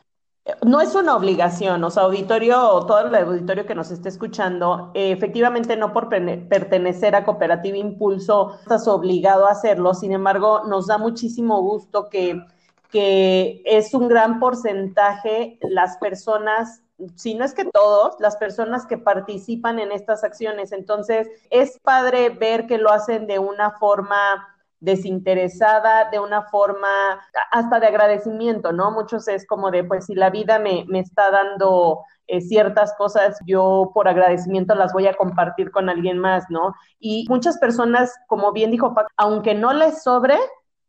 [0.62, 5.78] no es una obligación, o sea, auditorio, todo el auditorio que nos esté escuchando, efectivamente
[5.78, 11.62] no por pertenecer a Cooperativa Impulso estás obligado a hacerlo, sin embargo, nos da muchísimo
[11.62, 12.42] gusto que,
[12.92, 16.83] que es un gran porcentaje las personas
[17.16, 20.72] si no es que todos, las personas que participan en estas acciones.
[20.72, 24.48] Entonces, es padre ver que lo hacen de una forma
[24.80, 26.90] desinteresada, de una forma
[27.52, 28.92] hasta de agradecimiento, ¿no?
[28.92, 33.38] Muchos es como de, pues si la vida me, me está dando eh, ciertas cosas,
[33.46, 36.74] yo por agradecimiento las voy a compartir con alguien más, ¿no?
[37.00, 40.38] Y muchas personas, como bien dijo Pac, aunque no les sobre,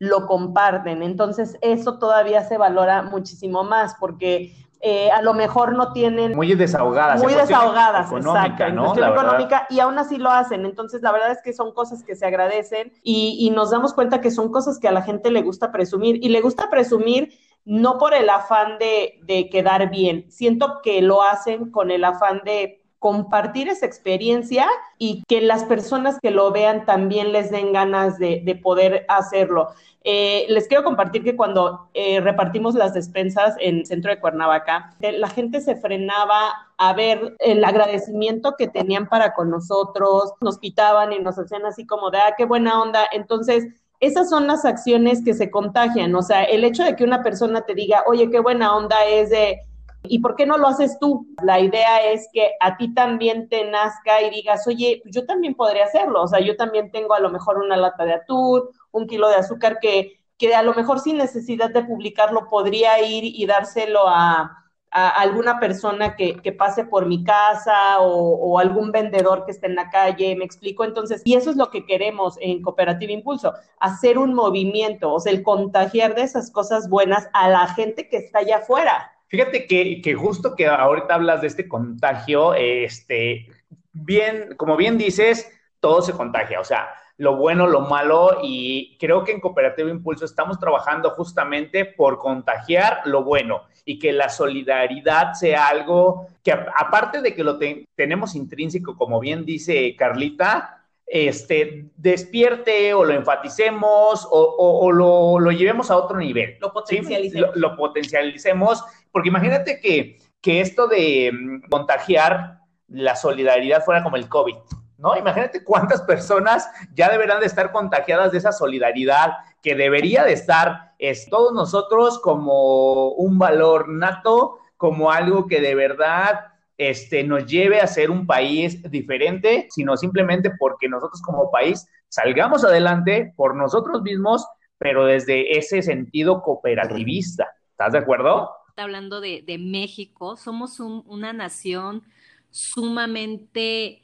[0.01, 1.03] lo comparten.
[1.03, 4.53] Entonces, eso todavía se valora muchísimo más porque
[4.87, 6.37] eh, a lo mejor no tienen...
[6.37, 7.23] Muy desahogadas.
[7.23, 8.69] Muy desahogadas, exacto.
[8.69, 8.95] ¿no?
[8.95, 10.67] económica y aún así lo hacen.
[10.67, 14.21] Entonces, la verdad es que son cosas que se agradecen y, y nos damos cuenta
[14.21, 17.33] que son cosas que a la gente le gusta presumir y le gusta presumir
[17.65, 22.43] no por el afán de, de quedar bien, siento que lo hacen con el afán
[22.45, 28.19] de compartir esa experiencia y que las personas que lo vean también les den ganas
[28.19, 29.69] de, de poder hacerlo.
[30.05, 34.97] Eh, les quiero compartir que cuando eh, repartimos las despensas en el centro de Cuernavaca,
[35.03, 40.57] eh, la gente se frenaba a ver el agradecimiento que tenían para con nosotros, nos
[40.57, 43.07] quitaban y nos hacían así como de, ah, qué buena onda.
[43.13, 43.67] Entonces,
[44.01, 46.15] esas son las acciones que se contagian.
[46.15, 49.29] O sea, el hecho de que una persona te diga, oye, qué buena onda es
[49.29, 49.61] de
[50.07, 51.27] ¿Y por qué no lo haces tú?
[51.43, 55.85] La idea es que a ti también te nazca y digas, oye, yo también podría
[55.85, 56.23] hacerlo.
[56.23, 58.63] O sea, yo también tengo a lo mejor una lata de atún,
[58.93, 63.25] un kilo de azúcar que, que a lo mejor sin necesidad de publicarlo podría ir
[63.25, 64.61] y dárselo a,
[64.97, 69.75] alguna persona que, que, pase por mi casa o, o, algún vendedor que esté en
[69.75, 70.85] la calle, me explico.
[70.85, 75.33] Entonces, y eso es lo que queremos en Cooperativa Impulso, hacer un movimiento, o sea,
[75.33, 79.14] el contagiar de esas cosas buenas a la gente que está allá afuera.
[79.29, 83.47] Fíjate que, justo que ahorita hablas de este contagio, este,
[83.93, 89.25] bien, como bien dices, todo se contagia, o sea, lo bueno, lo malo, y creo
[89.25, 95.35] que en Cooperativa Impulso estamos trabajando justamente por contagiar lo bueno y que la solidaridad
[95.35, 97.59] sea algo que aparte de que lo
[97.95, 105.97] tenemos intrínseco, como bien dice Carlita, este, despierte o lo enfaticemos o, lo, llevemos a
[105.97, 106.57] otro nivel.
[106.61, 107.57] Lo potencialicemos.
[107.57, 114.29] Lo, potencialicemos, porque imagínate que, que esto de mm, contagiar la solidaridad fuera como el
[114.29, 114.57] COVID,
[114.99, 115.17] ¿no?
[115.17, 120.95] Imagínate cuántas personas ya deberán de estar contagiadas de esa solidaridad que debería de estar
[120.99, 127.81] es, todos nosotros como un valor nato, como algo que de verdad este, nos lleve
[127.81, 134.03] a ser un país diferente, sino simplemente porque nosotros como país salgamos adelante por nosotros
[134.03, 134.47] mismos,
[134.79, 137.49] pero desde ese sentido cooperativista.
[137.71, 138.51] ¿Estás de acuerdo?
[138.77, 142.03] Hablando de, de México, somos una nación
[142.51, 144.03] sumamente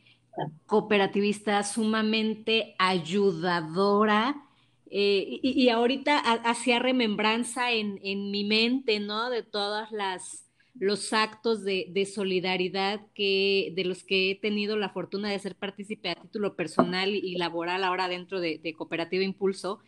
[0.66, 4.42] cooperativista, sumamente ayudadora.
[4.92, 9.30] Eh, y, ahorita hacía remembranza en, en, mi mente, ¿no?
[9.30, 10.49] De todas las
[10.80, 15.54] los actos de, de, solidaridad que, de los que he tenido la fortuna de ser
[15.54, 19.80] partícipe a título personal y laboral ahora dentro de, de Cooperativa Impulso.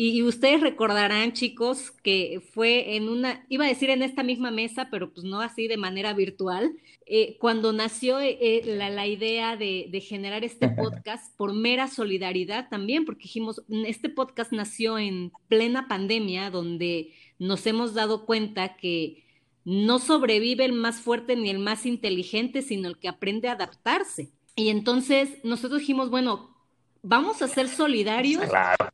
[0.00, 4.88] Y, ustedes recordarán, chicos, que fue en una, iba a decir en esta misma mesa,
[4.92, 6.72] pero pues no así de manera virtual,
[7.06, 11.88] eh, cuando nació eh, eh, la, la, idea de, de, generar este podcast por mera
[11.88, 18.76] solidaridad también, porque dijimos, este podcast nació en plena pandemia, donde nos hemos dado cuenta
[18.76, 19.24] que
[19.68, 24.30] no sobrevive el más fuerte ni el más inteligente, sino el que aprende a adaptarse.
[24.56, 26.56] Y entonces nosotros dijimos, bueno,
[27.02, 28.42] vamos a ser solidarios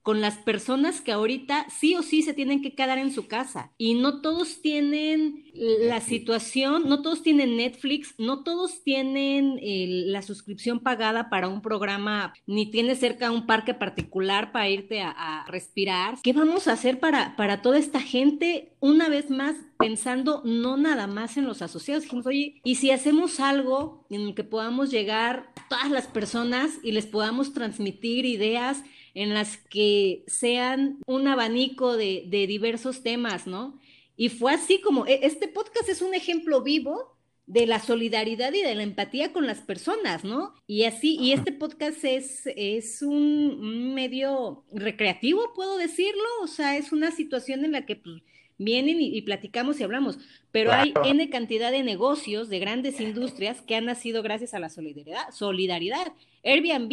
[0.03, 3.73] con las personas que ahorita sí o sí se tienen que quedar en su casa.
[3.79, 10.81] Y no todos tienen la situación, no todos tienen Netflix, no todos tienen la suscripción
[10.81, 16.17] pagada para un programa, ni tiene cerca un parque particular para irte a, respirar.
[16.23, 18.73] ¿Qué vamos a hacer para, para toda esta gente?
[18.81, 22.05] Una vez más, pensando no nada más en los asociados.
[22.05, 26.79] Dijimos, oye, ¿y si hacemos algo en el que podamos llegar a todas las personas
[26.83, 33.47] y les podamos transmitir ideas en las que sean un abanico de, de diversos temas,
[33.47, 33.79] ¿no?
[34.17, 37.15] Y fue así como, e, este podcast es un ejemplo vivo
[37.47, 40.55] de la solidaridad y de la empatía con las personas, ¿no?
[40.67, 46.91] Y así, y este podcast es, es un, medio recreativo, puedo decirlo, o sea, es
[46.91, 48.23] una situación en la que pues,
[48.59, 50.19] vienen y, platicamos y hablamos,
[50.51, 54.69] pero hay N cantidad de negocios, de grandes industrias que han nacido gracias a la
[54.69, 55.31] solidaridad.
[55.33, 56.13] solidaridad.
[56.43, 56.93] Airbnb,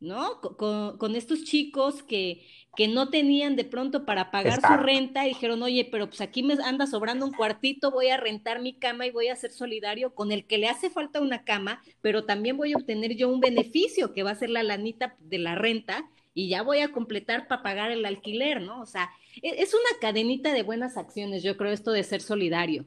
[0.00, 0.40] ¿no?
[0.40, 5.62] Con, estos chicos que, que no tenían de pronto para pagar su renta y dijeron,
[5.62, 9.10] oye, pero pues aquí me anda sobrando un cuartito, voy a rentar mi cama y
[9.10, 12.72] voy a ser solidario con el que le hace falta una cama, pero también voy
[12.72, 16.48] a obtener yo un beneficio que va a ser la lanita de la renta y
[16.48, 18.80] ya voy a completar para pagar el alquiler, ¿no?
[18.80, 19.10] O sea,
[19.42, 22.84] es una cadenita de buenas acciones, yo creo, esto de ser solidario.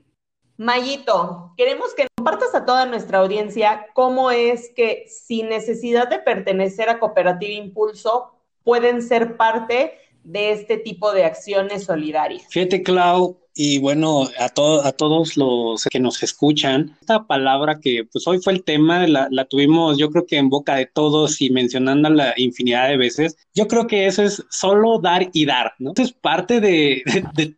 [0.57, 6.87] Mayito, queremos que compartas a toda nuestra audiencia cómo es que sin necesidad de pertenecer
[6.89, 8.31] a Cooperativa Impulso
[8.63, 12.43] pueden ser parte de este tipo de acciones solidarias.
[12.49, 18.25] Fíjate, Clau, y bueno, a, a todos los que nos escuchan, esta palabra que pues
[18.25, 21.49] hoy fue el tema, la, la tuvimos yo creo que en boca de todos y
[21.49, 25.93] mencionándola infinidad de veces, yo creo que eso es solo dar y dar, ¿no?
[25.97, 27.03] Es parte de,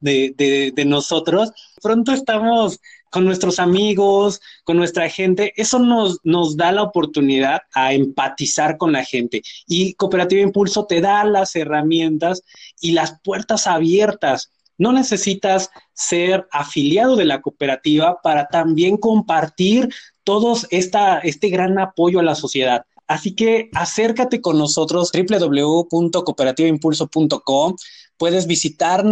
[0.02, 1.52] de, de, de nosotros.
[1.82, 2.80] Pronto estamos
[3.13, 8.91] con nuestros amigos, con nuestra gente, eso nos, nos da la oportunidad a empatizar con
[8.91, 9.43] la gente.
[9.67, 12.41] Y Cooperativa Impulso te da las herramientas
[12.82, 19.89] y las puertas abiertas no necesitas ser afiliado de la cooperativa para también compartir
[20.23, 22.84] todos esta, este gran apoyo a la sociedad.
[23.08, 27.76] Así que acércate con nosotros www.cooperativaImpulso.com.
[28.18, 29.04] Puedes visitar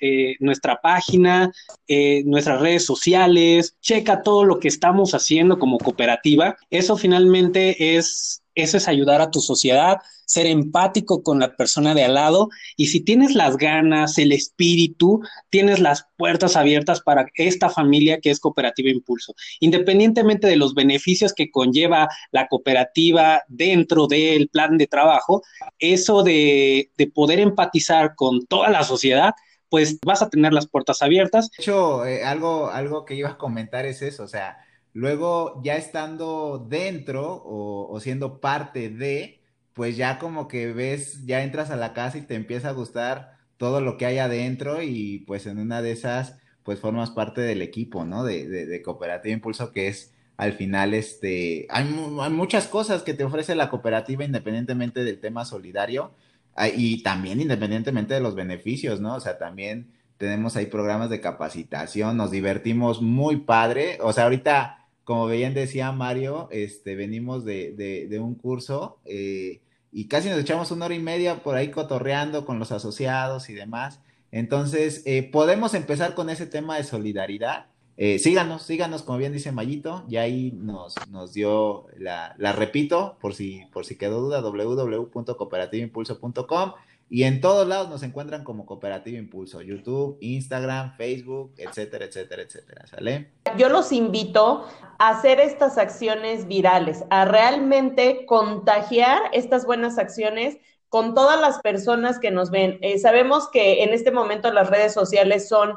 [0.00, 1.52] eh, nuestra página,
[1.88, 6.56] eh, nuestras redes sociales, checa todo lo que estamos haciendo como cooperativa.
[6.70, 12.04] Eso finalmente es, eso es ayudar a tu sociedad, ser empático con la persona de
[12.04, 17.68] al lado y si tienes las ganas, el espíritu, tienes las puertas abiertas para esta
[17.68, 19.34] familia que es Cooperativa Impulso.
[19.58, 25.42] Independientemente de los beneficios que conlleva la cooperativa dentro del plan de trabajo,
[25.78, 29.34] eso de, poder empatizar con toda la sociedad,
[29.68, 31.50] pues vas a tener las puertas abiertas.
[31.50, 34.58] De hecho, eh, algo, algo que iba a comentar es eso, o sea,
[34.92, 39.40] luego ya estando dentro o, siendo parte de,
[39.72, 43.38] pues ya como que ves, ya entras a la casa y te empieza a gustar
[43.56, 47.62] todo lo que hay adentro y pues en una de esas, pues formas parte del
[47.62, 48.24] equipo, ¿no?
[48.24, 53.54] De, de, Cooperativa Impulso, que es al final, este, hay, muchas cosas que te ofrece
[53.54, 56.14] la cooperativa independientemente del tema solidario
[56.54, 59.16] ah, y también independientemente de los beneficios, ¿no?
[59.16, 64.79] O sea, también tenemos ahí programas de capacitación, nos divertimos muy padre, o sea, ahorita,
[65.10, 70.70] como bien decía Mario, este, venimos de, de un curso, eh, y casi nos echamos
[70.70, 73.98] una hora y media por ahí cotorreando con los asociados y demás.
[74.30, 77.66] Entonces, eh, podemos empezar con ese tema de solidaridad.
[77.96, 83.16] Eh, síganos, síganos, como bien dice Mayito, ya ahí nos, nos dio, la, la repito,
[83.20, 86.72] por si, por si quedó duda, www.cooperativimpulso.com.
[87.12, 92.86] Y en todos lados nos encuentran como Cooperativa Impulso, YouTube, Instagram, Facebook, etcétera, etcétera, etcétera.
[92.86, 93.32] ¿Sale?
[93.58, 94.64] Yo los invito
[95.00, 100.58] a hacer estas acciones virales, a realmente contagiar estas buenas acciones
[100.90, 102.78] con todas las personas que nos ven.
[102.82, 105.76] Eh, sabemos que en este momento las redes sociales son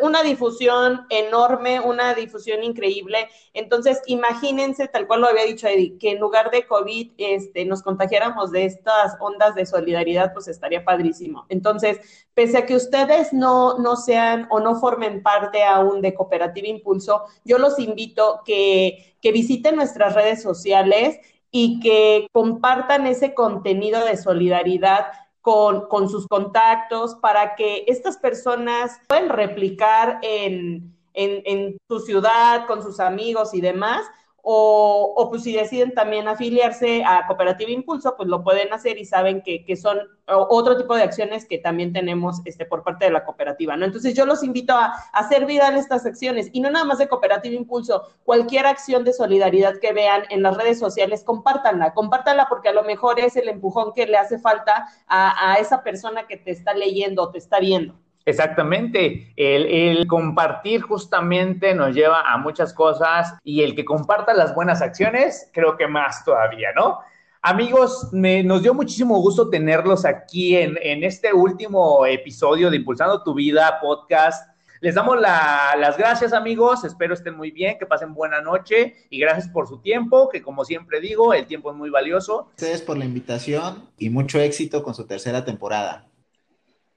[0.00, 3.28] una difusión enorme, una difusión increíble.
[3.52, 7.82] Entonces, imagínense, tal cual lo había dicho Eddie, que en lugar de COVID este, nos
[7.82, 11.44] contagiáramos de estas ondas de solidaridad, pues estaría padrísimo.
[11.50, 16.68] Entonces, pese a que ustedes no, no sean o no formen parte aún de Cooperativa
[16.68, 21.18] Impulso, yo los invito que, que visiten nuestras redes sociales
[21.50, 25.06] y que compartan ese contenido de solidaridad
[25.40, 32.66] con, con, sus contactos para que estas personas puedan replicar en, en, en su ciudad,
[32.66, 34.02] con sus amigos y demás,
[34.50, 39.04] o, o, pues si deciden también afiliarse a Cooperativa Impulso, pues lo pueden hacer y
[39.04, 43.10] saben que, que, son otro tipo de acciones que también tenemos este, por parte de
[43.10, 43.84] la cooperativa, ¿no?
[43.84, 46.96] Entonces yo los invito a, a hacer vida en estas acciones y no nada más
[46.96, 52.46] de Cooperativa Impulso, cualquier acción de solidaridad que vean en las redes sociales, compártanla, compártanla
[52.48, 56.26] porque a lo mejor es el empujón que le hace falta a, a esa persona
[56.26, 57.96] que te está leyendo o te está viendo.
[58.28, 64.82] Exactamente, el, compartir justamente nos lleva a muchas cosas y el que comparta las buenas
[64.82, 66.98] acciones, creo que más todavía, ¿no?
[67.40, 73.22] Amigos, me, nos dio muchísimo gusto tenerlos aquí en, en, este último episodio de Impulsando
[73.22, 74.46] tu Vida podcast.
[74.82, 76.84] Les damos la, las gracias, amigos.
[76.84, 80.66] Espero estén muy bien, que pasen buena noche y gracias por su tiempo, que como
[80.66, 82.48] siempre digo, el tiempo es muy valioso.
[82.50, 86.07] Ustedes por la invitación y mucho éxito con su tercera temporada.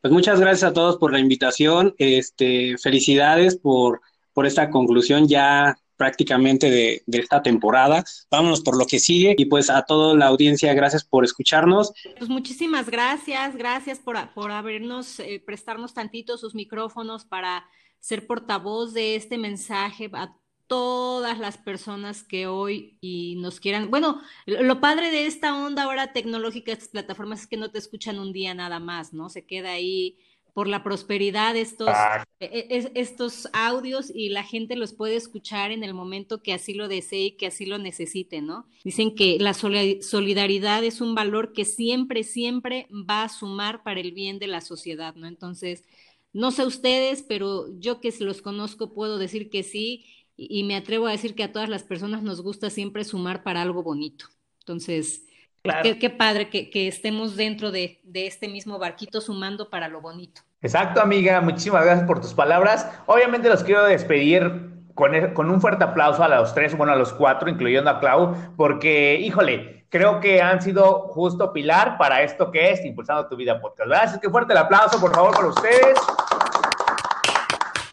[0.01, 1.93] Pues muchas gracias a todos por la invitación.
[1.97, 4.01] Este, felicidades por,
[4.33, 8.03] por esta conclusión ya prácticamente de, de, esta temporada.
[8.31, 11.93] Vámonos por lo que sigue y pues a toda la audiencia, gracias por escucharnos.
[12.17, 17.65] Pues muchísimas gracias, gracias por, por habernos, eh, prestarnos tantito sus micrófonos para
[17.99, 20.35] ser portavoz de este mensaje a
[20.71, 23.91] todas las personas que hoy y nos quieran.
[23.91, 28.19] Bueno, lo padre de esta onda ahora tecnológica, estas plataformas, es que no te escuchan
[28.19, 29.27] un día nada más, ¿no?
[29.27, 30.17] Se queda ahí
[30.53, 32.23] por la prosperidad estos, ah.
[32.39, 37.25] estos audios y la gente los puede escuchar en el momento que así lo desee
[37.25, 38.65] y que así lo necesite, ¿no?
[38.85, 44.13] Dicen que la solidaridad es un valor que siempre, siempre va a sumar para el
[44.13, 45.27] bien de la sociedad, ¿no?
[45.27, 45.83] Entonces,
[46.31, 50.05] no sé ustedes, pero yo que los conozco puedo decir que sí
[50.37, 53.61] y, me atrevo a decir que a todas las personas nos gusta siempre sumar para
[53.61, 54.25] algo bonito.
[54.59, 55.23] Entonces,
[55.61, 55.83] claro.
[55.83, 60.01] qué, qué, padre que, que estemos dentro de, de, este mismo barquito sumando para lo
[60.01, 60.41] bonito.
[60.61, 61.41] Exacto, amiga.
[61.41, 62.87] Muchísimas gracias por tus palabras.
[63.05, 67.13] Obviamente los quiero despedir con, con un fuerte aplauso a los tres, bueno, a los
[67.13, 72.71] cuatro, incluyendo a Clau, porque, híjole, creo que han sido justo pilar para esto que
[72.71, 73.89] es Impulsando tu Vida Podcast.
[73.89, 75.97] Gracias, que fuerte el aplauso, por favor, para ustedes.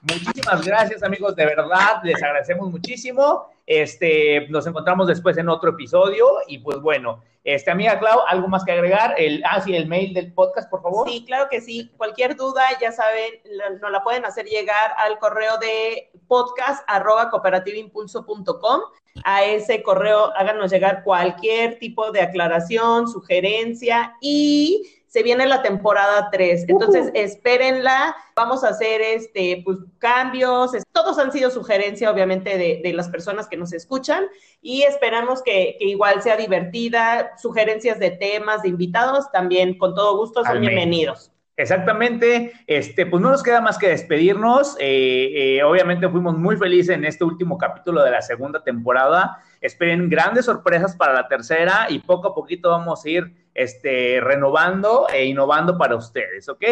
[0.09, 3.49] Muchísimas gracias, amigos, de verdad, les agradecemos muchísimo.
[3.67, 8.65] Este, nos encontramos después en otro episodio y pues bueno, este, amiga Clau, ¿algo más
[8.65, 9.15] que agregar?
[9.19, 11.09] El, ah, sí, el mail del podcast, por favor.
[11.09, 11.91] Sí, claro que sí.
[11.97, 13.35] Cualquier duda, ya saben,
[13.81, 17.31] nos la pueden hacer llegar al correo de podcast arroba.
[19.25, 26.29] A ese correo háganos llegar cualquier tipo de aclaración, sugerencia y se viene la temporada
[26.31, 26.67] 3.
[26.69, 27.13] Entonces, uh -huh.
[27.15, 28.15] espérenla.
[28.37, 30.73] Vamos a hacer este, pues, cambios.
[30.93, 34.27] Todos han sido sugerencia, obviamente, de, de las personas que nos escuchan.
[34.61, 37.33] Y esperamos que, que, igual sea divertida.
[37.39, 40.71] Sugerencias de temas, de invitados, también con todo gusto son Amén.
[40.71, 41.33] bienvenidos.
[41.59, 44.77] Exactamente, este, pues no nos queda más que despedirnos.
[44.79, 49.43] Eh, eh, obviamente fuimos muy felices en este último capítulo de la segunda temporada.
[49.61, 55.07] Esperen grandes sorpresas para la tercera y poco a poquito vamos a ir este, renovando
[55.13, 56.65] e innovando para ustedes, ¿ok?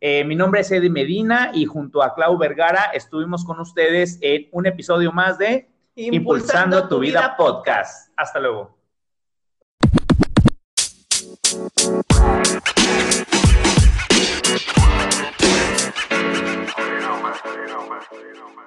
[0.00, 4.48] Eh, mi nombre es Eddie Medina y junto a Clau Vergara estuvimos con ustedes en
[4.52, 8.12] un episodio más de Impulsando, Impulsando tu, Vida, Vida Podcast.
[8.16, 8.78] Hasta luego.
[16.78, 18.02] you know, man.
[18.12, 18.57] You know, man.